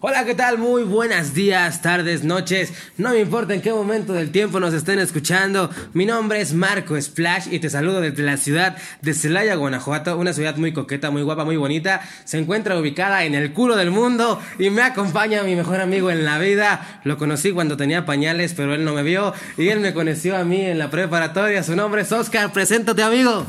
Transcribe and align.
Hola, 0.00 0.26
¿qué 0.26 0.34
tal? 0.34 0.58
Muy 0.58 0.82
buenos 0.82 1.32
días, 1.32 1.80
tardes, 1.80 2.22
noches. 2.22 2.70
No 2.98 3.10
me 3.12 3.20
importa 3.20 3.54
en 3.54 3.62
qué 3.62 3.72
momento 3.72 4.12
del 4.12 4.30
tiempo 4.30 4.60
nos 4.60 4.74
estén 4.74 4.98
escuchando. 4.98 5.70
Mi 5.94 6.04
nombre 6.04 6.38
es 6.42 6.52
Marco 6.52 7.00
Splash 7.00 7.48
y 7.50 7.60
te 7.60 7.70
saludo 7.70 8.02
desde 8.02 8.22
la 8.22 8.36
ciudad 8.36 8.76
de 9.00 9.14
Celaya, 9.14 9.54
Guanajuato. 9.54 10.18
Una 10.18 10.34
ciudad 10.34 10.54
muy 10.56 10.74
coqueta, 10.74 11.10
muy 11.10 11.22
guapa, 11.22 11.46
muy 11.46 11.56
bonita. 11.56 12.02
Se 12.26 12.36
encuentra 12.36 12.78
ubicada 12.78 13.24
en 13.24 13.34
el 13.34 13.54
culo 13.54 13.74
del 13.74 13.90
mundo 13.90 14.38
y 14.58 14.68
me 14.68 14.82
acompaña 14.82 15.42
mi 15.44 15.56
mejor 15.56 15.80
amigo 15.80 16.10
en 16.10 16.26
la 16.26 16.38
vida. 16.38 17.00
Lo 17.04 17.16
conocí 17.16 17.52
cuando 17.52 17.78
tenía 17.78 18.04
pañales, 18.04 18.52
pero 18.52 18.74
él 18.74 18.84
no 18.84 18.92
me 18.92 19.02
vio 19.02 19.32
y 19.56 19.68
él 19.68 19.80
me 19.80 19.94
conoció 19.94 20.36
a 20.36 20.44
mí 20.44 20.60
en 20.60 20.78
la 20.78 20.90
preparatoria. 20.90 21.62
Su 21.62 21.74
nombre 21.74 22.02
es 22.02 22.12
Oscar. 22.12 22.52
Preséntate, 22.52 23.02
amigo. 23.02 23.46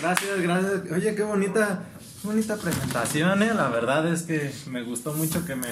Gracias, 0.00 0.40
gracias. 0.40 0.72
Oye, 0.90 1.14
qué 1.14 1.22
bonita 1.22 1.82
bonita 2.22 2.56
presentación, 2.56 3.42
¿eh? 3.42 3.52
La 3.54 3.68
verdad 3.68 4.06
es 4.12 4.22
que 4.22 4.52
me 4.70 4.82
gustó 4.82 5.12
mucho 5.12 5.44
que 5.44 5.56
me, 5.56 5.68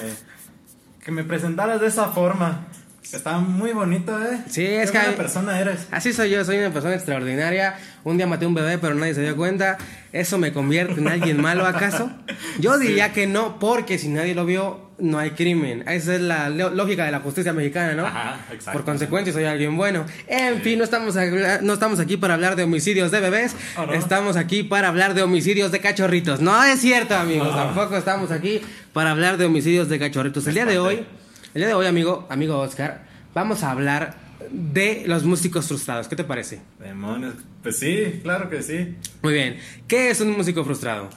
que 1.03 1.11
me 1.11 1.23
presentaras 1.23 1.79
de 1.81 1.87
esa 1.87 2.09
forma. 2.09 2.67
Está 3.01 3.39
muy 3.39 3.73
bonito, 3.73 4.21
¿eh? 4.21 4.41
Sí, 4.47 4.63
es 4.63 4.91
Qué 4.91 4.97
que... 4.97 5.03
buena 5.03 5.17
persona 5.17 5.59
eres. 5.59 5.87
Así 5.91 6.13
soy 6.13 6.29
yo, 6.29 6.45
soy 6.45 6.59
una 6.59 6.71
persona 6.71 6.95
extraordinaria. 6.95 7.77
Un 8.03 8.17
día 8.17 8.27
maté 8.27 8.45
un 8.45 8.53
bebé, 8.53 8.77
pero 8.77 8.95
nadie 8.95 9.13
se 9.13 9.21
dio 9.21 9.35
cuenta. 9.35 9.77
¿Eso 10.13 10.37
me 10.37 10.53
convierte 10.53 11.01
en 11.01 11.07
alguien 11.07 11.41
malo 11.41 11.65
acaso? 11.65 12.11
Yo 12.59 12.77
diría 12.79 13.11
que 13.11 13.27
no, 13.27 13.59
porque 13.59 13.97
si 13.97 14.07
nadie 14.07 14.35
lo 14.35 14.45
vio, 14.45 14.90
no 15.01 15.19
hay 15.19 15.31
crimen. 15.31 15.83
Esa 15.87 16.15
es 16.15 16.21
la 16.21 16.49
lógica 16.49 17.05
de 17.05 17.11
la 17.11 17.19
justicia 17.19 17.51
mexicana, 17.53 17.93
¿no? 17.93 18.05
Ajá, 18.05 18.45
exacto. 18.51 18.71
Por 18.71 18.85
consecuencia, 18.85 19.33
soy 19.33 19.45
alguien 19.45 19.75
bueno. 19.75 20.05
En 20.27 20.61
fin, 20.61 20.77
no 20.77 20.83
estamos, 20.83 21.15
no 21.61 21.73
estamos 21.73 21.99
aquí 21.99 22.17
para 22.17 22.35
hablar 22.35 22.55
de 22.55 22.63
homicidios 22.63 23.11
de 23.11 23.19
bebés. 23.19 23.55
¿Oh, 23.77 23.85
no? 23.85 23.93
Estamos 23.93 24.37
aquí 24.37 24.63
para 24.63 24.87
hablar 24.87 25.13
de 25.13 25.23
homicidios 25.23 25.71
de 25.71 25.79
cachorritos. 25.79 26.39
No 26.39 26.63
es 26.63 26.79
cierto, 26.79 27.15
amigos. 27.15 27.53
Tampoco 27.53 27.97
estamos 27.97 28.31
aquí 28.31 28.61
para 28.93 29.11
hablar 29.11 29.37
de 29.37 29.45
homicidios 29.45 29.89
de 29.89 29.99
cachorritos. 29.99 30.45
El 30.47 30.53
día 30.53 30.65
de 30.65 30.79
hoy, 30.79 31.05
el 31.53 31.59
día 31.59 31.67
de 31.67 31.73
hoy, 31.73 31.87
amigo, 31.87 32.27
amigo 32.29 32.57
Oscar, 32.59 33.03
vamos 33.33 33.63
a 33.63 33.71
hablar 33.71 34.15
de 34.51 35.03
los 35.07 35.23
músicos 35.23 35.67
frustrados. 35.67 36.07
¿Qué 36.07 36.15
te 36.15 36.23
parece? 36.23 36.61
Demonios. 36.79 37.35
Pues 37.63 37.77
sí, 37.77 38.19
claro 38.23 38.49
que 38.49 38.61
sí. 38.61 38.95
Muy 39.21 39.33
bien. 39.33 39.57
¿Qué 39.87 40.09
es 40.09 40.21
un 40.21 40.31
músico 40.31 40.63
frustrado? 40.63 41.09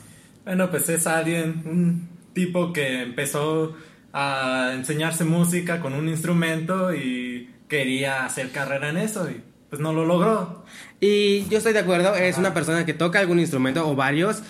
Bueno, 0.44 0.70
pues 0.70 0.88
es 0.90 1.06
alguien, 1.06 1.62
un 1.64 2.13
tipo 2.34 2.72
que 2.72 3.02
empezó 3.02 3.74
a 4.12 4.72
enseñarse 4.74 5.24
música 5.24 5.80
con 5.80 5.94
un 5.94 6.08
instrumento 6.08 6.94
y 6.94 7.50
quería 7.68 8.24
hacer 8.24 8.50
carrera 8.50 8.90
en 8.90 8.98
eso 8.98 9.30
y 9.30 9.40
pues 9.70 9.80
no 9.80 9.92
lo 9.92 10.04
logró. 10.04 10.64
Y 11.00 11.48
yo 11.48 11.58
estoy 11.58 11.72
de 11.72 11.80
acuerdo, 11.80 12.14
es 12.14 12.38
una 12.38 12.54
persona 12.54 12.86
que 12.86 12.94
toca 12.94 13.18
algún 13.18 13.40
instrumento 13.40 13.88
o 13.88 13.96
varios 13.96 14.42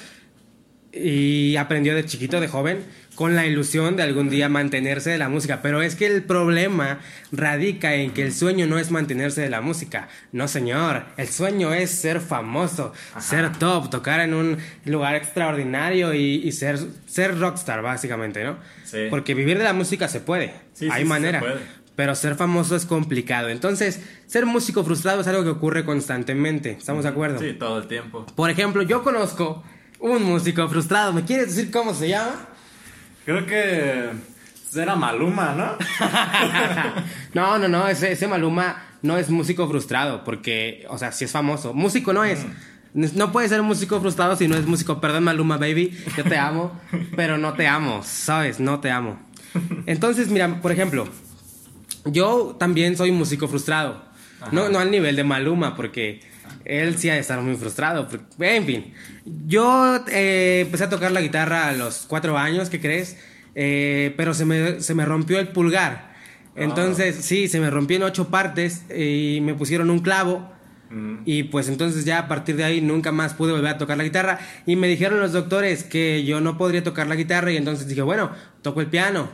y 0.96 1.56
aprendió 1.56 1.94
de 1.94 2.04
chiquito, 2.04 2.40
de 2.40 2.48
joven, 2.48 2.84
con 3.14 3.36
la 3.36 3.46
ilusión 3.46 3.96
de 3.96 4.02
algún 4.02 4.28
día 4.28 4.48
mantenerse 4.48 5.10
de 5.10 5.18
la 5.18 5.28
música. 5.28 5.60
Pero 5.62 5.82
es 5.82 5.94
que 5.94 6.06
el 6.06 6.22
problema 6.24 6.98
radica 7.30 7.94
en 7.94 8.10
que 8.12 8.22
el 8.22 8.32
sueño 8.32 8.66
no 8.66 8.78
es 8.78 8.90
mantenerse 8.90 9.40
de 9.40 9.50
la 9.50 9.60
música. 9.60 10.08
No, 10.32 10.48
señor. 10.48 11.04
El 11.16 11.28
sueño 11.28 11.72
es 11.72 11.90
ser 11.90 12.20
famoso, 12.20 12.92
ser 13.20 13.52
top, 13.58 13.90
tocar 13.90 14.20
en 14.20 14.34
un 14.34 14.58
lugar 14.84 15.14
extraordinario 15.14 16.12
y, 16.14 16.36
y 16.44 16.52
ser, 16.52 16.78
ser 17.06 17.38
rockstar, 17.38 17.82
básicamente, 17.82 18.42
¿no? 18.42 18.56
Sí. 18.84 19.06
Porque 19.10 19.34
vivir 19.34 19.58
de 19.58 19.64
la 19.64 19.72
música 19.72 20.08
se 20.08 20.20
puede. 20.20 20.54
Sí, 20.72 20.86
Hay 20.86 20.90
sí, 20.90 20.98
sí, 20.98 21.04
manera. 21.04 21.40
se 21.40 21.46
puede. 21.46 21.60
Pero 21.96 22.16
ser 22.16 22.34
famoso 22.34 22.74
es 22.74 22.86
complicado. 22.86 23.48
Entonces, 23.48 24.00
ser 24.26 24.46
músico 24.46 24.82
frustrado 24.82 25.20
es 25.20 25.28
algo 25.28 25.44
que 25.44 25.50
ocurre 25.50 25.84
constantemente. 25.84 26.72
¿Estamos 26.72 27.04
de 27.04 27.10
acuerdo? 27.10 27.38
Sí, 27.38 27.52
todo 27.52 27.78
el 27.78 27.86
tiempo. 27.86 28.26
Por 28.34 28.50
ejemplo, 28.50 28.82
yo 28.82 29.04
conozco 29.04 29.62
un 30.05 30.22
músico 30.22 30.69
frustrado. 30.69 31.12
¿Me 31.12 31.24
quieres 31.24 31.56
decir 31.56 31.70
cómo 31.70 31.94
se 31.94 32.10
llama? 32.10 32.47
Creo 33.24 33.47
que 33.47 34.11
era 34.77 34.96
Maluma, 34.96 35.55
¿no? 35.55 35.78
no, 37.34 37.58
no, 37.58 37.69
no. 37.69 37.88
Ese, 37.88 38.12
ese 38.12 38.28
Maluma 38.28 38.83
no 39.00 39.16
es 39.16 39.30
músico 39.30 39.67
frustrado. 39.67 40.23
Porque, 40.23 40.84
o 40.90 40.98
sea, 40.98 41.11
si 41.11 41.24
es 41.24 41.33
famoso. 41.33 41.73
Músico 41.73 42.12
no 42.12 42.23
es. 42.23 42.40
No 42.92 43.33
puede 43.33 43.48
ser 43.48 43.62
músico 43.62 43.98
frustrado 44.01 44.36
si 44.36 44.46
no 44.46 44.56
es 44.56 44.67
músico. 44.67 45.01
Perdón, 45.01 45.24
Maluma, 45.24 45.56
baby. 45.56 45.98
Yo 46.18 46.24
te 46.24 46.36
amo. 46.36 46.78
pero 47.17 47.39
no 47.39 47.55
te 47.55 47.67
amo. 47.67 48.02
¿Sabes? 48.05 48.61
No 48.61 48.80
te 48.80 48.90
amo. 48.90 49.18
Entonces, 49.86 50.28
mira, 50.28 50.61
por 50.61 50.70
ejemplo. 50.70 51.08
Yo 52.05 52.57
también 52.58 52.98
soy 52.98 53.11
músico 53.11 53.48
frustrado. 53.48 54.05
No, 54.52 54.68
no 54.68 54.78
al 54.78 54.90
nivel 54.90 55.17
de 55.17 55.24
Maluma, 55.24 55.74
porque 55.74 56.20
él 56.64 56.97
sí 56.98 57.11
ha 57.11 57.14
de 57.14 57.20
estar 57.20 57.41
muy 57.41 57.57
frustrado. 57.57 58.08
porque- 58.08 58.57
en 58.57 58.64
fin, 58.67 58.95
yo 59.47 60.05
eh, 60.11 60.61
empecé 60.64 60.85
a 60.85 60.89
tocar 60.91 61.13
la 61.13 61.20
guitarra 61.20 61.69
a 61.69 61.73
los 61.73 62.05
cuatro 62.07 62.36
años, 62.39 62.70
¿qué 62.70 62.80
crees? 62.80 63.17
Eh, 63.55 64.13
pero 64.17 64.35
se 64.35 64.45
me, 64.45 64.80
se 64.80 64.95
me 64.95 65.05
rompió 65.05 65.39
el 65.39 65.48
pulgar. 65.48 66.13
Entonces, 66.57 67.17
sí, 67.17 67.48
se 67.48 67.58
me 67.61 67.69
rompió 67.70 67.97
en 67.97 68.05
ocho 68.05 68.29
partes 68.29 68.85
y 68.95 69.41
me 69.42 69.55
pusieron 69.55 69.91
un 69.91 70.01
clavo. 70.01 70.52
Y 71.25 71.45
pues 71.45 71.69
entonces 71.69 72.05
ya 72.05 72.19
a 72.20 72.29
partir 72.29 72.55
de 72.55 72.63
ahí 72.63 72.81
nunca 72.81 73.11
más 73.11 73.35
pude 73.35 73.51
volver 73.51 73.75
a 73.75 73.79
tocar 73.79 73.96
la 73.98 74.05
guitarra. 74.05 74.39
Y 74.64 74.77
me 74.77 74.86
dijeron 74.86 75.19
los 75.19 75.33
doctores 75.33 75.83
que 75.83 76.25
yo 76.25 76.41
no 76.41 76.57
podría 76.57 76.85
tocar 76.85 77.08
la 77.08 77.17
guitarra. 77.17 77.51
Y 77.51 77.57
entonces 77.57 77.89
dije, 77.89 78.02
bueno, 78.02 78.31
toco 78.63 78.81
el 78.81 78.86
piano. 78.86 79.29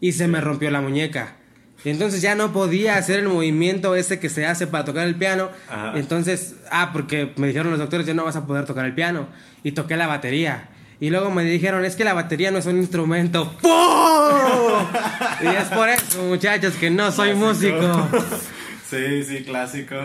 Y 0.00 0.12
se 0.12 0.28
me 0.28 0.40
rompió 0.40 0.70
la 0.70 0.80
muñeca. 0.80 1.36
Y 1.84 1.90
entonces 1.90 2.20
ya 2.20 2.34
no 2.34 2.52
podía 2.52 2.96
hacer 2.96 3.20
el 3.20 3.28
movimiento 3.28 3.94
ese 3.96 4.18
que 4.20 4.28
se 4.28 4.46
hace 4.46 4.66
para 4.66 4.84
tocar 4.84 5.06
el 5.06 5.14
piano. 5.14 5.48
Ajá. 5.68 5.92
Entonces, 5.96 6.56
ah, 6.70 6.90
porque 6.92 7.32
me 7.36 7.46
dijeron 7.46 7.70
los 7.70 7.78
doctores, 7.78 8.06
ya 8.06 8.14
no 8.14 8.24
vas 8.24 8.36
a 8.36 8.46
poder 8.46 8.66
tocar 8.66 8.84
el 8.84 8.94
piano. 8.94 9.28
Y 9.62 9.72
toqué 9.72 9.96
la 9.96 10.06
batería. 10.06 10.68
Y 11.00 11.08
luego 11.08 11.30
me 11.30 11.42
dijeron, 11.44 11.84
es 11.86 11.96
que 11.96 12.04
la 12.04 12.12
batería 12.12 12.50
no 12.50 12.58
es 12.58 12.66
un 12.66 12.76
instrumento. 12.76 13.50
¡Pum! 13.62 13.70
y 15.42 15.46
es 15.46 15.68
por 15.68 15.88
eso, 15.88 16.22
muchachos, 16.24 16.74
que 16.74 16.90
no 16.90 17.10
soy 17.10 17.32
Clásico. 17.32 17.78
músico. 17.86 18.08
sí, 18.90 19.24
sí, 19.24 19.44
clásico. 19.44 19.96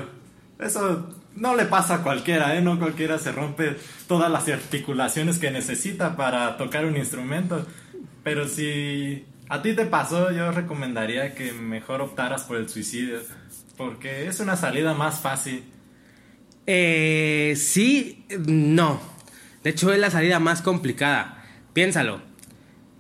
Eso 0.60 1.10
no 1.36 1.56
le 1.56 1.66
pasa 1.66 1.96
a 1.96 2.02
cualquiera, 2.04 2.56
¿eh? 2.56 2.62
No 2.62 2.80
cualquiera 2.80 3.20
se 3.20 3.34
rompe 3.34 3.76
todas 4.08 4.32
las 4.32 4.48
articulaciones 4.48 5.38
que 5.38 5.52
necesita 5.52 6.16
para 6.16 6.56
tocar 6.56 6.86
un 6.86 6.96
instrumento. 6.96 7.66
Pero 8.24 8.48
si 8.48 9.26
a 9.50 9.62
ti 9.62 9.74
te 9.74 9.86
pasó, 9.86 10.32
yo 10.32 10.52
recomendaría 10.52 11.34
que 11.36 11.52
mejor 11.54 12.02
optaras 12.02 12.44
por 12.44 12.58
el 12.58 12.68
suicidio. 12.70 13.20
Porque 13.78 14.28
es 14.28 14.40
una 14.40 14.56
salida 14.56 14.94
más 14.94 15.20
fácil. 15.20 15.64
Eh, 16.68 17.54
sí, 17.58 18.26
no. 18.48 19.02
De 19.64 19.72
hecho, 19.72 19.92
es 19.94 20.00
la 20.00 20.10
salida 20.12 20.40
más 20.40 20.62
complicada. 20.62 21.44
Piénsalo. 21.74 22.22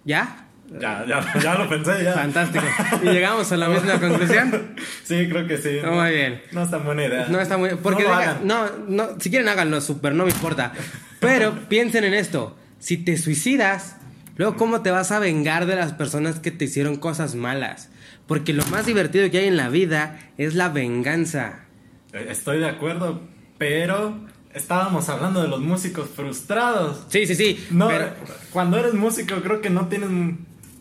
¿Ya? 0.03 0.41
Ya, 0.79 1.05
ya, 1.07 1.23
ya 1.41 1.55
lo 1.55 1.69
pensé, 1.69 2.03
ya. 2.03 2.13
Fantástico. 2.13 2.65
¿Y 3.03 3.05
llegamos 3.07 3.51
a 3.51 3.57
la 3.57 3.69
misma 3.69 3.99
conclusión? 3.99 4.75
Sí, 5.03 5.27
creo 5.29 5.47
que 5.47 5.57
sí. 5.57 5.79
Muy 5.85 6.11
bien. 6.11 6.41
No 6.51 6.63
es 6.63 6.71
tan 6.71 6.83
buena 6.83 7.05
idea. 7.05 7.27
No 7.29 7.39
está 7.39 7.57
muy... 7.57 7.69
Porque 7.75 8.03
No 8.03 8.17
deja- 8.17 8.39
no, 8.43 8.69
no, 8.87 9.19
si 9.19 9.29
quieren 9.29 9.47
háganlo, 9.47 9.79
súper, 9.81 10.13
no 10.13 10.25
me 10.25 10.31
importa. 10.31 10.73
Pero 11.19 11.67
piensen 11.69 12.03
en 12.03 12.13
esto. 12.15 12.57
Si 12.79 12.97
te 12.97 13.17
suicidas, 13.17 13.97
luego 14.35 14.55
cómo 14.57 14.81
te 14.81 14.91
vas 14.91 15.11
a 15.11 15.19
vengar 15.19 15.65
de 15.65 15.75
las 15.75 15.93
personas 15.93 16.39
que 16.39 16.51
te 16.51 16.65
hicieron 16.65 16.95
cosas 16.97 17.35
malas. 17.35 17.89
Porque 18.27 18.53
lo 18.53 18.65
más 18.65 18.85
divertido 18.85 19.29
que 19.29 19.37
hay 19.39 19.47
en 19.47 19.57
la 19.57 19.69
vida 19.69 20.19
es 20.37 20.55
la 20.55 20.69
venganza. 20.69 21.65
Eh, 22.13 22.27
Estoy 22.29 22.59
de 22.59 22.67
acuerdo, 22.69 23.21
pero 23.57 24.19
estábamos 24.53 25.09
hablando 25.09 25.41
de 25.41 25.47
los 25.47 25.59
músicos 25.61 26.09
frustrados. 26.15 27.03
Sí, 27.09 27.25
sí, 27.27 27.35
sí. 27.35 27.65
No, 27.71 27.87
pero- 27.87 28.13
cuando 28.51 28.77
eres 28.79 28.93
músico 28.93 29.35
creo 29.43 29.61
que 29.61 29.69
no 29.69 29.87
tienes 29.89 30.09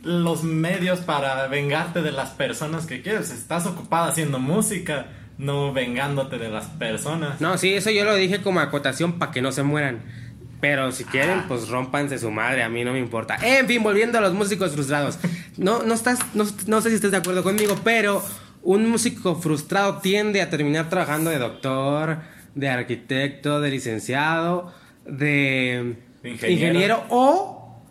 los 0.03 0.43
medios 0.45 1.01
para 1.01 1.47
vengarte 1.49 2.03
de 2.03 2.13
las 2.13 2.31
personas 2.31 2.87
que 2.87 3.03
quieres. 3.03 3.31
Estás 3.31 3.67
ocupada 3.67 4.09
haciendo 4.09 4.39
música, 4.39 5.07
no 5.39 5.73
vengándote 5.73 6.39
de 6.39 6.49
las 6.51 6.67
personas. 6.67 7.41
No, 7.41 7.59
sí, 7.59 7.75
eso 7.75 7.91
yo 7.91 8.05
lo 8.05 8.15
dije 8.15 8.41
como 8.43 8.61
acotación 8.61 9.19
para 9.19 9.33
que 9.33 9.43
no 9.43 9.51
se 9.53 9.63
mueran. 9.63 10.03
Pero 10.65 10.93
si 10.93 11.05
quieren, 11.05 11.41
Ah. 11.41 11.45
pues 11.47 11.69
rompanse 11.69 12.19
su 12.19 12.31
madre, 12.31 12.63
a 12.63 12.71
mí 12.71 12.85
no 12.85 12.95
me 12.95 12.99
importa. 12.99 13.37
En 13.43 13.67
fin, 13.67 13.83
volviendo 13.83 14.17
a 14.17 14.23
los 14.23 14.33
músicos 14.33 14.73
frustrados. 14.73 15.19
No, 15.59 15.83
no 15.83 15.93
estás, 15.93 16.19
no, 16.33 16.47
no 16.67 16.81
sé 16.81 16.89
si 16.89 16.95
estás 16.95 17.11
de 17.11 17.19
acuerdo 17.19 17.43
conmigo, 17.43 17.79
pero 17.85 18.25
un 18.63 18.89
músico 18.89 19.37
frustrado 19.37 19.99
tiende 19.99 20.41
a 20.41 20.49
terminar 20.49 20.89
trabajando 20.89 21.29
de 21.29 21.37
doctor, 21.39 22.17
de 22.55 22.71
arquitecto, 22.71 23.61
de 23.61 23.71
licenciado, 23.73 24.73
de 25.05 25.97
Ingeniero. 26.25 26.51
ingeniero 26.67 27.05
o 27.11 27.83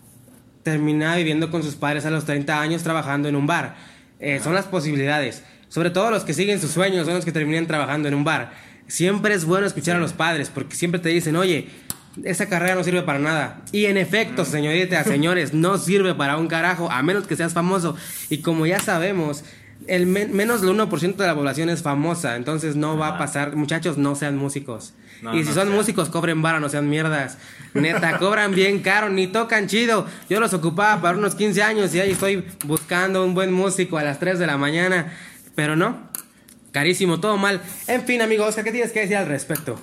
termina 0.64 1.16
viviendo 1.16 1.52
con 1.52 1.62
sus 1.62 1.76
padres 1.76 2.08
a 2.08 2.10
los 2.10 2.26
30 2.26 2.60
años 2.60 2.82
trabajando 2.82 3.30
en 3.30 3.36
un 3.36 3.46
bar. 3.46 3.76
Eh, 4.20 4.40
son 4.44 4.56
las 4.56 4.66
posibilidades. 4.66 5.44
Sobre 5.70 5.92
todo 5.92 6.10
los 6.10 6.24
que 6.24 6.34
siguen 6.34 6.60
sus 6.60 6.72
sueños 6.72 7.06
son 7.06 7.14
los 7.14 7.24
que 7.26 7.32
terminan 7.32 7.68
trabajando 7.68 8.08
en 8.08 8.16
un 8.16 8.24
bar. 8.24 8.52
Siempre 8.88 9.36
es 9.36 9.46
bueno 9.46 9.68
escuchar 9.68 9.96
a 9.98 10.00
los 10.00 10.14
padres 10.14 10.50
porque 10.50 10.76
siempre 10.76 11.00
te 11.00 11.10
dicen, 11.10 11.36
oye, 11.36 11.68
esa 12.24 12.48
carrera 12.48 12.76
no 12.76 12.84
sirve 12.84 13.02
para 13.02 13.20
nada. 13.20 13.62
Y 13.72 13.86
en 13.86 13.98
efecto, 13.98 14.46
señoritas, 14.46 15.06
señores, 15.08 15.54
no 15.54 15.78
sirve 15.78 16.14
para 16.14 16.38
un 16.38 16.48
carajo 16.48 16.92
a 16.92 17.02
menos 17.04 17.26
que 17.28 17.36
seas 17.36 17.54
famoso. 17.54 17.96
Y 18.30 18.40
como 18.40 18.66
ya 18.66 18.80
sabemos, 18.80 19.44
el 19.88 20.06
men- 20.06 20.34
menos 20.36 20.62
del 20.62 20.70
1% 20.72 21.16
de 21.16 21.28
la 21.28 21.36
población 21.36 21.70
es 21.70 21.82
famosa, 21.82 22.36
entonces 22.36 22.76
no 22.76 22.98
va 22.98 23.08
a 23.10 23.18
pasar. 23.18 23.56
Muchachos, 23.56 23.98
no 23.98 24.16
sean 24.16 24.38
músicos. 24.38 24.94
No, 25.22 25.34
y 25.34 25.44
si 25.44 25.50
no 25.50 25.56
son 25.56 25.72
músicos, 25.72 26.10
cobren 26.10 26.42
vara, 26.42 26.60
no 26.60 26.68
sean 26.70 26.90
mierdas. 26.90 27.38
Neta, 27.74 28.18
cobran 28.20 28.54
bien 28.54 28.80
caro, 28.80 29.10
ni 29.10 29.28
tocan 29.28 29.68
chido. 29.68 30.06
Yo 30.30 30.40
los 30.42 30.54
ocupaba 30.54 31.02
para 31.02 31.18
unos 31.18 31.36
15 31.36 31.64
años 31.64 31.96
y 31.96 32.00
ahí 32.02 32.12
estoy 32.12 32.44
buscando 32.66 33.26
un 33.26 33.34
buen 33.34 33.52
músico 33.54 33.98
a 33.98 34.04
las 34.04 34.20
3 34.20 34.38
de 34.40 34.48
la 34.48 34.58
mañana. 34.58 35.14
Pero 35.56 35.76
no, 35.78 36.10
carísimo, 36.72 37.20
todo 37.22 37.38
mal. 37.38 37.62
En 37.88 38.04
fin, 38.04 38.22
amigo 38.22 38.44
Oscar, 38.46 38.64
¿qué 38.66 38.72
tienes 38.72 38.92
que 38.92 39.00
decir 39.02 39.16
al 39.16 39.28
respecto? 39.28 39.80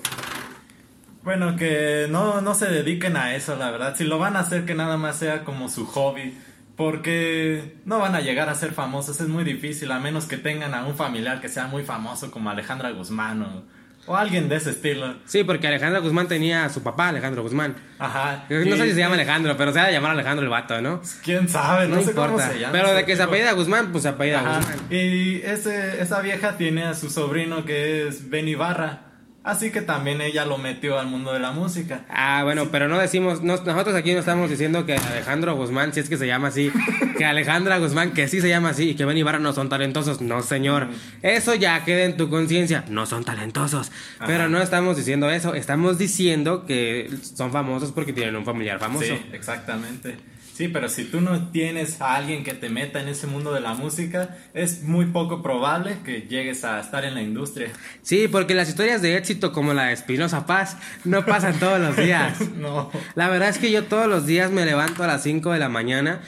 Bueno, 1.22 1.56
que 1.56 2.06
no, 2.11 2.40
no 2.40 2.55
se 2.55 2.67
dediquen 2.67 3.17
a 3.17 3.34
eso, 3.34 3.56
la 3.56 3.70
verdad. 3.70 3.94
Si 3.96 4.05
lo 4.05 4.19
van 4.19 4.37
a 4.37 4.40
hacer, 4.40 4.64
que 4.64 4.75
nada 4.75 4.96
más 4.96 5.17
sea 5.17 5.44
como 5.44 5.69
su 5.69 5.87
hobby. 5.87 6.34
Porque 6.76 7.76
no 7.84 7.99
van 7.99 8.14
a 8.14 8.20
llegar 8.22 8.49
a 8.49 8.55
ser 8.55 8.72
famosos, 8.72 9.20
es 9.20 9.28
muy 9.28 9.44
difícil, 9.44 9.93
a 9.93 9.99
menos 10.00 10.25
que 10.25 10.38
tengan 10.38 10.72
a 10.72 10.87
un 10.87 10.96
familiar 10.96 11.40
que 11.43 11.50
sea 11.50 11.67
muy 11.67 11.82
famoso 11.84 12.31
como 12.31 12.49
Alejandra 12.49 12.90
Guzmán 12.93 13.43
o, 13.43 13.64
o 14.06 14.17
alguien 14.17 14.49
de 14.49 14.56
ese 14.56 14.70
estilo. 14.70 15.14
Sí, 15.26 15.44
porque 15.44 15.69
Alejandro 15.69 16.00
Guzmán 16.00 16.26
tenía 16.26 16.64
a 16.64 16.70
su 16.70 16.82
papá, 16.82 17.08
Alejandro 17.11 17.43
Guzmán. 17.43 17.76
Ajá. 17.99 18.44
No 18.49 18.76
sé 18.76 18.84
si 18.84 18.93
se 18.94 18.99
llama 19.00 19.16
Alejandro, 19.16 19.58
pero 19.58 19.75
se 19.75 19.78
va 19.78 19.84
a 19.84 19.90
llamar 19.90 20.12
Alejandro 20.12 20.43
el 20.44 20.50
vato, 20.50 20.81
¿no? 20.81 21.02
¿Quién 21.23 21.50
sabe? 21.50 21.87
No, 21.87 21.96
No, 21.96 22.02
sé 22.02 22.11
importa. 22.12 22.32
cómo 22.32 22.43
se 22.50 22.58
llama. 22.58 22.73
pero 22.73 22.94
de 22.94 23.05
que 23.05 23.12
se 23.12 23.19
tipo. 23.19 23.28
apellida 23.28 23.52
Guzmán, 23.52 23.93
pues 23.93 24.02
se 24.05 24.08
apellida 24.08 24.40
Ajá. 24.40 24.56
Guzmán. 24.61 24.78
Y 24.88 25.43
ese, 25.43 26.00
esa 26.00 26.23
vieja 26.23 26.56
tiene 26.56 26.84
a 26.84 26.94
su 26.94 27.11
sobrino 27.11 27.66
que 27.66 28.08
es 28.08 28.31
Ben 28.31 28.49
Ibarra. 28.49 29.00
Así 29.42 29.70
que 29.70 29.81
también 29.81 30.20
ella 30.20 30.44
lo 30.44 30.58
metió 30.58 30.98
al 30.98 31.06
mundo 31.06 31.32
de 31.32 31.40
la 31.40 31.50
música. 31.52 32.04
Ah, 32.10 32.42
bueno, 32.44 32.69
pero 32.70 32.88
no 32.88 32.98
decimos, 32.98 33.40
no- 33.42 33.56
nosotros 33.56 33.94
aquí 33.94 34.12
no 34.12 34.19
estamos 34.19 34.50
diciendo 34.50 34.84
que 34.84 34.94
Alejandro 34.96 35.56
Guzmán, 35.56 35.94
si 35.94 36.00
es 36.00 36.10
que 36.10 36.19
se 36.19 36.26
llama 36.26 36.48
así, 36.48 36.70
que 37.16 37.25
Alejandra 37.25 37.78
Guzmán, 37.78 38.12
que 38.12 38.28
sí 38.28 38.42
se 38.42 38.50
llama 38.50 38.69
así, 38.69 38.90
y 38.90 38.94
que 38.96 39.06
Ben 39.06 39.16
Ibarra 39.16 39.38
no 39.38 39.54
son 39.54 39.70
talentosos. 39.70 40.20
No, 40.20 40.42
señor. 40.42 40.88
Eso 41.22 41.54
ya 41.54 41.82
queda 41.87 42.04
en 42.04 42.19
tu 42.19 42.28
conciencia. 42.28 42.84
No 42.90 43.06
son 43.06 43.25
talentosos. 43.25 43.90
Pero 44.26 44.50
no 44.50 44.60
estamos 44.60 44.98
diciendo 44.98 45.31
eso. 45.31 45.54
Estamos 45.54 45.96
diciendo 45.96 46.66
que 46.66 47.10
son 47.22 47.50
famosos 47.50 47.92
porque 47.92 48.12
tienen 48.12 48.37
un 48.37 48.44
familiar 48.44 48.78
famoso. 48.78 49.06
Sí, 49.06 49.22
exactamente. 49.32 50.16
Sí, 50.60 50.68
pero 50.68 50.90
si 50.90 51.04
tú 51.04 51.22
no 51.22 51.48
tienes 51.48 52.02
a 52.02 52.16
alguien 52.16 52.44
que 52.44 52.52
te 52.52 52.68
meta 52.68 53.00
en 53.00 53.08
ese 53.08 53.26
mundo 53.26 53.54
de 53.54 53.60
la 53.60 53.72
música, 53.72 54.36
es 54.52 54.82
muy 54.82 55.06
poco 55.06 55.42
probable 55.42 55.96
que 56.04 56.26
llegues 56.28 56.64
a 56.64 56.78
estar 56.78 57.02
en 57.06 57.14
la 57.14 57.22
industria. 57.22 57.70
Sí, 58.02 58.28
porque 58.28 58.52
las 58.52 58.68
historias 58.68 59.00
de 59.00 59.16
éxito 59.16 59.52
como 59.52 59.72
la 59.72 59.84
de 59.84 59.94
Espinosa 59.94 60.44
Paz 60.44 60.76
no 61.06 61.24
pasan 61.24 61.58
todos 61.58 61.80
los 61.80 61.96
días. 61.96 62.50
no. 62.58 62.90
La 63.14 63.30
verdad 63.30 63.48
es 63.48 63.56
que 63.56 63.70
yo 63.70 63.84
todos 63.84 64.06
los 64.06 64.26
días 64.26 64.50
me 64.50 64.66
levanto 64.66 65.02
a 65.02 65.06
las 65.06 65.22
5 65.22 65.50
de 65.50 65.58
la 65.60 65.70
mañana, 65.70 66.20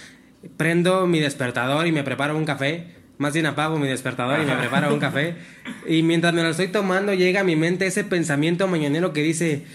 prendo 0.57 1.07
mi 1.07 1.21
despertador 1.21 1.87
y 1.87 1.93
me 1.93 2.03
preparo 2.03 2.35
un 2.35 2.47
café. 2.47 2.87
Más 3.19 3.35
bien 3.35 3.45
apago 3.45 3.79
mi 3.79 3.87
despertador 3.87 4.41
y 4.41 4.47
me 4.47 4.57
preparo 4.57 4.95
un 4.95 4.99
café. 4.99 5.37
Y 5.87 6.03
mientras 6.03 6.33
me 6.33 6.43
lo 6.43 6.49
estoy 6.49 6.69
tomando, 6.69 7.13
llega 7.13 7.43
a 7.43 7.45
mi 7.45 7.55
mente 7.55 7.87
ese 7.87 8.03
pensamiento 8.03 8.67
mañanero 8.67 9.13
que 9.13 9.23
dice: 9.23 9.67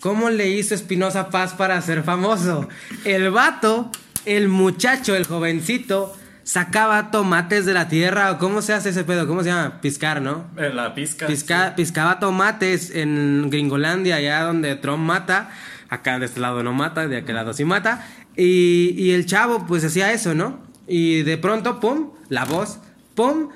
¿Cómo 0.00 0.30
le 0.30 0.48
hizo 0.48 0.74
Espinosa 0.74 1.28
Paz 1.30 1.54
para 1.54 1.80
ser 1.82 2.02
famoso? 2.02 2.68
El 3.04 3.30
vato, 3.30 3.90
el 4.24 4.48
muchacho, 4.48 5.16
el 5.16 5.24
jovencito, 5.26 6.16
sacaba 6.44 7.10
tomates 7.10 7.66
de 7.66 7.74
la 7.74 7.88
tierra. 7.88 8.30
¿O 8.32 8.38
cómo 8.38 8.62
se 8.62 8.72
hace 8.74 8.90
ese 8.90 9.04
pedo? 9.04 9.26
¿Cómo 9.26 9.42
se 9.42 9.48
llama? 9.50 9.80
Piscar, 9.80 10.22
¿no? 10.22 10.44
La 10.56 10.94
pizca. 10.94 11.26
Pisca- 11.26 11.74
piscaba 11.74 12.20
tomates 12.20 12.90
en 12.94 13.48
Gringolandia, 13.50 14.16
allá 14.16 14.42
donde 14.42 14.76
Trump 14.76 15.02
mata. 15.04 15.50
Acá 15.88 16.18
de 16.18 16.26
este 16.26 16.38
lado 16.40 16.62
no 16.62 16.72
mata, 16.72 17.08
de 17.08 17.16
aquel 17.16 17.34
lado 17.34 17.52
sí 17.52 17.64
mata. 17.64 18.06
Y, 18.36 18.94
y 18.96 19.10
el 19.12 19.26
chavo 19.26 19.66
pues 19.66 19.84
hacía 19.84 20.12
eso, 20.12 20.34
¿no? 20.34 20.60
Y 20.86 21.22
de 21.22 21.38
pronto, 21.38 21.80
¡pum! 21.80 22.10
La 22.28 22.44
voz, 22.44 22.78
¡pum! 23.14 23.48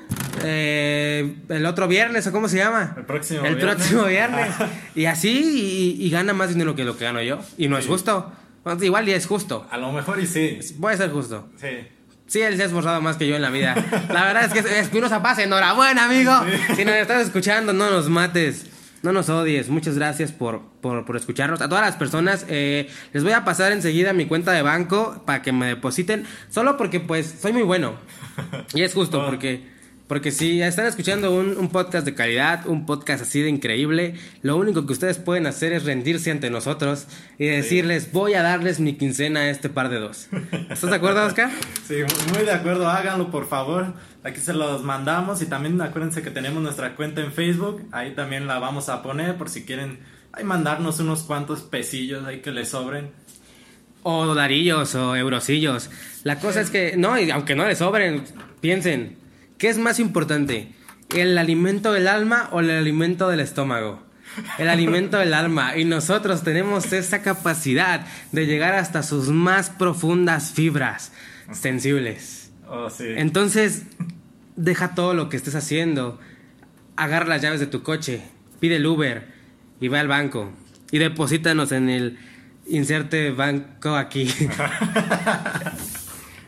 Eh, 0.42 1.34
el 1.48 1.66
otro 1.66 1.88
viernes, 1.88 2.26
¿o 2.26 2.32
cómo 2.32 2.48
se 2.48 2.58
llama? 2.58 2.94
El 2.96 3.04
próximo 3.04 3.44
El 3.44 3.56
viernes. 3.56 3.76
próximo 3.76 4.04
viernes. 4.06 4.54
y 4.94 5.04
así, 5.06 5.96
y, 6.00 6.04
y 6.06 6.10
gana 6.10 6.32
más 6.32 6.48
dinero 6.50 6.74
que 6.74 6.84
lo 6.84 6.96
que 6.96 7.04
gano 7.04 7.22
yo. 7.22 7.40
Y 7.58 7.68
no 7.68 7.78
es 7.78 7.86
justo. 7.86 8.32
Igual 8.80 9.06
ya 9.06 9.16
es 9.16 9.26
justo. 9.26 9.66
A 9.70 9.76
lo 9.78 9.92
mejor 9.92 10.20
y 10.20 10.26
sí. 10.26 10.58
Puede 10.80 10.96
ser 10.96 11.10
justo. 11.10 11.48
Sí. 11.60 11.68
Sí, 12.28 12.40
él 12.40 12.56
se 12.56 12.62
ha 12.62 12.66
esforzado 12.66 13.00
más 13.02 13.16
que 13.16 13.26
yo 13.26 13.36
en 13.36 13.42
la 13.42 13.50
vida. 13.50 13.74
La 14.08 14.24
verdad 14.24 14.44
es 14.44 14.52
que 14.52 14.78
Espinosa 14.78 15.22
Paz, 15.22 15.38
enhorabuena, 15.40 16.04
amigo. 16.06 16.32
Si 16.76 16.84
nos 16.84 16.94
estás 16.94 17.26
escuchando, 17.26 17.72
no 17.72 17.90
nos 17.90 18.08
mates. 18.08 18.66
No 19.02 19.12
nos 19.12 19.28
odies. 19.28 19.68
Muchas 19.68 19.96
gracias 19.96 20.30
por, 20.32 20.62
por, 20.80 21.04
por 21.04 21.16
escucharnos. 21.16 21.60
A 21.60 21.68
todas 21.68 21.84
las 21.84 21.96
personas, 21.96 22.46
eh, 22.48 22.88
les 23.12 23.24
voy 23.24 23.32
a 23.32 23.44
pasar 23.44 23.72
enseguida 23.72 24.12
mi 24.12 24.26
cuenta 24.26 24.52
de 24.52 24.62
banco 24.62 25.22
para 25.26 25.42
que 25.42 25.50
me 25.52 25.66
depositen. 25.66 26.24
Solo 26.48 26.76
porque, 26.76 27.00
pues, 27.00 27.34
soy 27.42 27.52
muy 27.52 27.62
bueno. 27.64 27.96
Y 28.72 28.82
es 28.82 28.94
justo, 28.94 29.20
Oh. 29.22 29.26
porque... 29.26 29.70
Porque 30.12 30.30
si 30.30 30.60
están 30.60 30.84
escuchando 30.84 31.34
un, 31.34 31.56
un 31.56 31.70
podcast 31.70 32.04
de 32.04 32.12
calidad, 32.12 32.66
un 32.66 32.84
podcast 32.84 33.22
así 33.22 33.40
de 33.40 33.48
increíble, 33.48 34.14
lo 34.42 34.58
único 34.58 34.84
que 34.84 34.92
ustedes 34.92 35.16
pueden 35.16 35.46
hacer 35.46 35.72
es 35.72 35.84
rendirse 35.84 36.30
ante 36.30 36.50
nosotros 36.50 37.06
y 37.38 37.46
decirles, 37.46 38.12
voy 38.12 38.34
a 38.34 38.42
darles 38.42 38.78
mi 38.78 38.98
quincena 38.98 39.40
a 39.40 39.48
este 39.48 39.70
par 39.70 39.88
de 39.88 40.00
dos. 40.00 40.28
¿Estás 40.68 40.90
de 40.90 40.96
acuerdo, 40.96 41.24
Oscar? 41.24 41.50
Sí, 41.88 41.94
muy 42.34 42.44
de 42.44 42.52
acuerdo, 42.52 42.90
háganlo 42.90 43.30
por 43.30 43.48
favor. 43.48 43.94
Aquí 44.22 44.38
se 44.38 44.52
los 44.52 44.82
mandamos 44.82 45.40
y 45.40 45.46
también 45.46 45.80
acuérdense 45.80 46.20
que 46.20 46.30
tenemos 46.30 46.62
nuestra 46.62 46.94
cuenta 46.94 47.22
en 47.22 47.32
Facebook. 47.32 47.82
Ahí 47.90 48.14
también 48.14 48.46
la 48.46 48.58
vamos 48.58 48.90
a 48.90 49.02
poner 49.02 49.38
por 49.38 49.48
si 49.48 49.64
quieren 49.64 50.00
ahí 50.34 50.44
mandarnos 50.44 51.00
unos 51.00 51.22
cuantos 51.22 51.62
pesillos 51.62 52.26
ahí 52.26 52.42
que 52.42 52.50
les 52.50 52.68
sobren. 52.68 53.12
O 54.02 54.26
dolarillos 54.26 54.94
o 54.94 55.16
eurosillos. 55.16 55.88
La 56.22 56.38
cosa 56.38 56.60
es 56.60 56.68
que, 56.68 56.98
no, 56.98 57.18
y 57.18 57.30
aunque 57.30 57.54
no 57.54 57.66
les 57.66 57.78
sobren, 57.78 58.24
piensen, 58.60 59.21
¿qué 59.62 59.68
es 59.68 59.78
más 59.78 60.00
importante? 60.00 60.72
¿El 61.14 61.38
alimento 61.38 61.92
del 61.92 62.08
alma 62.08 62.48
o 62.50 62.58
el 62.58 62.68
alimento 62.68 63.28
del 63.28 63.38
estómago? 63.38 64.02
El 64.58 64.68
alimento 64.68 65.18
del 65.18 65.34
alma. 65.34 65.76
Y 65.76 65.84
nosotros 65.84 66.42
tenemos 66.42 66.92
esa 66.92 67.22
capacidad 67.22 68.04
de 68.32 68.46
llegar 68.46 68.74
hasta 68.74 69.04
sus 69.04 69.28
más 69.28 69.70
profundas 69.70 70.50
fibras 70.50 71.12
sensibles. 71.52 72.50
Oh, 72.66 72.90
sí. 72.90 73.04
Entonces, 73.06 73.84
deja 74.56 74.96
todo 74.96 75.14
lo 75.14 75.28
que 75.28 75.36
estés 75.36 75.54
haciendo. 75.54 76.18
Agarra 76.96 77.28
las 77.28 77.40
llaves 77.40 77.60
de 77.60 77.68
tu 77.68 77.84
coche, 77.84 78.20
pide 78.58 78.76
el 78.76 78.86
Uber 78.86 79.28
y 79.80 79.86
ve 79.86 79.96
al 80.00 80.08
banco. 80.08 80.50
Y 80.90 80.98
deposítanos 80.98 81.70
en 81.70 81.88
el 81.88 82.18
inserte 82.66 83.30
banco 83.30 83.94
aquí. 83.94 84.28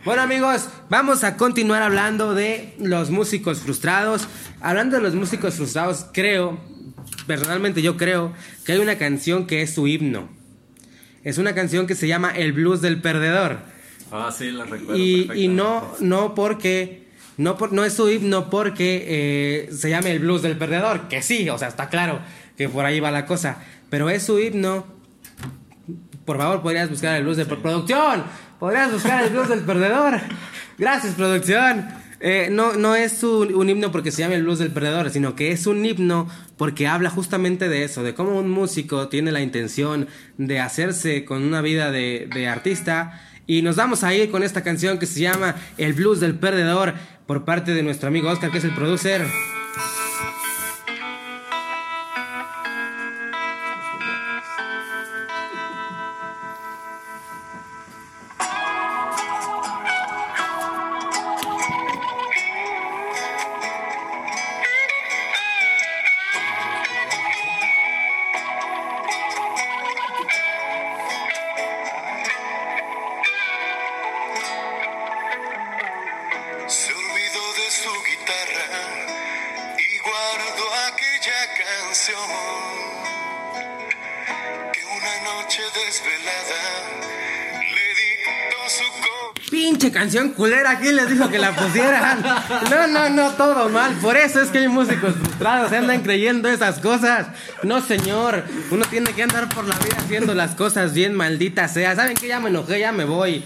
bueno 0.04 0.22
amigos, 0.22 0.68
vamos 0.88 1.24
a 1.24 1.36
continuar 1.36 1.82
hablando 1.82 2.34
de 2.34 2.74
los 2.78 3.10
músicos 3.10 3.60
frustrados. 3.60 4.28
Hablando 4.60 4.96
de 4.96 5.02
los 5.02 5.14
músicos 5.14 5.54
frustrados, 5.54 6.06
creo, 6.12 6.58
personalmente 7.26 7.82
yo 7.82 7.96
creo, 7.96 8.32
que 8.64 8.72
hay 8.72 8.78
una 8.78 8.96
canción 8.96 9.46
que 9.46 9.62
es 9.62 9.74
su 9.74 9.86
himno. 9.86 10.28
Es 11.22 11.38
una 11.38 11.54
canción 11.54 11.86
que 11.86 11.94
se 11.94 12.06
llama 12.06 12.30
El 12.30 12.52
Blues 12.52 12.80
del 12.80 13.00
Perdedor. 13.00 13.74
Ah, 14.16 14.30
sí, 14.30 14.52
la 14.52 14.64
recuerdo. 14.64 14.96
Y, 14.96 15.48
no, 15.48 15.92
no 15.98 16.34
porque. 16.36 17.02
No, 17.36 17.56
por, 17.58 17.72
no 17.72 17.84
es 17.84 17.94
su 17.94 18.08
himno 18.08 18.48
porque 18.48 19.04
eh, 19.08 19.72
se 19.72 19.90
llame 19.90 20.12
el 20.12 20.20
blues 20.20 20.42
del 20.42 20.56
perdedor. 20.56 21.08
Que 21.08 21.20
sí, 21.20 21.48
o 21.50 21.58
sea, 21.58 21.66
está 21.66 21.88
claro 21.88 22.20
que 22.56 22.68
por 22.68 22.84
ahí 22.84 23.00
va 23.00 23.10
la 23.10 23.26
cosa. 23.26 23.58
Pero 23.90 24.08
es 24.08 24.22
su 24.22 24.38
himno. 24.38 24.86
Por 26.24 26.38
favor, 26.38 26.62
podrías 26.62 26.88
buscar 26.88 27.16
el 27.16 27.24
blues 27.24 27.36
del 27.36 27.48
producción. 27.48 28.22
Podrías 28.58 28.92
buscar 28.92 29.24
el 29.24 29.30
blues 29.30 29.48
del 29.48 29.60
perdedor. 29.60 30.20
Gracias, 30.78 31.14
producción. 31.14 31.86
Eh, 32.20 32.48
no, 32.50 32.72
no 32.72 32.94
es 32.94 33.22
un 33.22 33.68
himno 33.68 33.92
porque 33.92 34.10
se 34.10 34.22
llama 34.22 34.34
el 34.34 34.44
blues 34.44 34.58
del 34.58 34.70
perdedor, 34.70 35.10
sino 35.10 35.36
que 35.36 35.52
es 35.52 35.66
un 35.66 35.84
himno 35.84 36.28
porque 36.56 36.86
habla 36.86 37.10
justamente 37.10 37.68
de 37.68 37.84
eso, 37.84 38.02
de 38.02 38.14
cómo 38.14 38.38
un 38.38 38.50
músico 38.50 39.08
tiene 39.08 39.30
la 39.30 39.42
intención 39.42 40.08
de 40.38 40.60
hacerse 40.60 41.24
con 41.24 41.42
una 41.42 41.60
vida 41.60 41.90
de, 41.90 42.28
de 42.32 42.48
artista. 42.48 43.20
Y 43.46 43.60
nos 43.60 43.76
vamos 43.76 44.04
a 44.04 44.14
ir 44.14 44.30
con 44.30 44.42
esta 44.42 44.62
canción 44.62 44.98
que 44.98 45.06
se 45.06 45.20
llama 45.20 45.56
El 45.76 45.92
blues 45.92 46.20
del 46.20 46.34
perdedor 46.34 46.94
por 47.26 47.44
parte 47.44 47.74
de 47.74 47.82
nuestro 47.82 48.08
amigo 48.08 48.30
Oscar, 48.30 48.50
que 48.50 48.58
es 48.58 48.64
el 48.64 48.74
producer. 48.74 49.26
Pinche 89.50 89.90
canción 89.90 90.30
culera, 90.30 90.78
¿quién 90.80 90.96
les 90.96 91.08
dijo 91.08 91.30
que 91.30 91.38
la 91.38 91.56
pusieran? 91.56 92.22
No, 92.70 92.86
no, 92.88 93.08
no, 93.08 93.30
todo 93.32 93.70
mal. 93.70 93.94
Por 93.94 94.16
eso 94.16 94.42
es 94.42 94.50
que 94.50 94.58
hay 94.58 94.68
músicos 94.68 95.14
frustrados, 95.14 95.70
se 95.70 95.78
andan 95.78 96.02
creyendo 96.02 96.48
esas 96.50 96.80
cosas. 96.80 97.28
No, 97.62 97.80
señor, 97.80 98.44
uno 98.70 98.84
tiene 98.90 99.12
que 99.14 99.22
andar 99.22 99.48
por 99.48 99.64
la 99.66 99.76
vida 99.78 99.96
haciendo 99.96 100.34
las 100.34 100.54
cosas 100.54 100.92
bien 100.92 101.14
malditas 101.14 101.72
sea. 101.72 101.96
¿Saben 101.96 102.16
qué? 102.16 102.28
Ya 102.28 102.40
me 102.40 102.50
enojé, 102.50 102.80
ya 102.80 102.92
me 102.92 103.04
voy. 103.04 103.44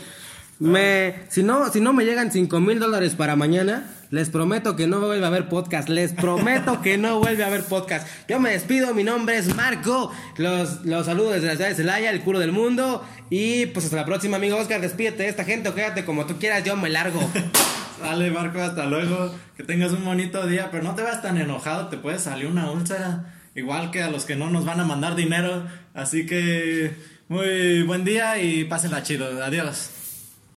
Me, 0.59 1.15
si 1.29 1.45
no, 1.45 1.71
si 1.71 1.81
no 1.81 1.93
me 1.93 2.05
llegan 2.05 2.33
5 2.33 2.59
mil 2.59 2.81
dólares 2.81 3.15
para 3.15 3.37
mañana, 3.37 3.85
les 4.11 4.31
prometo 4.31 4.75
que 4.75 4.87
no 4.87 5.00
vuelve 5.00 5.25
a 5.25 5.29
haber 5.29 5.49
podcast. 5.49 5.88
Les 5.88 6.12
prometo 6.12 6.81
que 6.81 6.97
no 6.97 7.19
vuelve 7.19 7.45
a 7.45 7.49
haber 7.49 7.62
podcast. 7.62 8.09
Yo 8.29 8.41
me 8.41 8.50
despido, 8.50 8.95
mi 8.95 9.05
nombre 9.05 9.37
es 9.37 9.55
Marco. 9.55 10.11
Los, 10.37 10.85
los 10.85 11.07
saludo 11.07 11.33
desde 11.33 11.49
la 11.49 11.57
ciudad 11.57 11.69
de 11.69 11.75
Celaya, 11.75 12.11
el 12.11 12.23
culo 12.23 12.38
del 12.38 12.53
mundo. 12.53 13.05
Y 13.29 13.67
pues 13.67 13.85
hasta 13.85 13.97
la 13.97 14.07
próxima, 14.07 14.38
amigo 14.38 14.57
Oscar. 14.57 14.81
Despídete 14.81 15.25
de 15.25 15.29
esta 15.29 15.45
gente 15.45 15.69
o 15.69 15.75
quédate 15.75 16.05
como 16.05 16.25
tú 16.25 16.38
quieras, 16.38 16.65
yo 16.65 16.77
me 16.77 16.88
largo. 16.88 17.21
Dale, 18.03 18.31
Marco, 18.31 18.61
hasta 18.61 18.87
luego. 18.87 19.35
Que 19.57 19.62
tengas 19.65 19.93
un 19.93 20.05
bonito 20.05 20.47
día, 20.47 20.69
pero 20.71 20.85
no 20.85 20.95
te 20.95 21.03
veas 21.03 21.21
tan 21.21 21.37
enojado, 21.37 21.88
te 21.88 21.99
puede 21.99 22.19
salir 22.19 22.47
una 22.47 22.71
úlcera. 22.71 23.35
Igual 23.55 23.91
que 23.91 24.03
a 24.03 24.11
los 24.11 24.25
que 24.25 24.37
no 24.37 24.49
nos 24.49 24.65
van 24.65 24.81
a 24.81 24.85
mandar 24.85 25.17
dinero. 25.17 25.65
Así 25.93 26.25
que 26.25 26.97
muy 27.29 27.83
buen 27.83 28.05
día 28.05 28.41
y 28.41 28.65
pásenla 28.65 29.03
chido. 29.03 29.43
Adiós. 29.45 29.98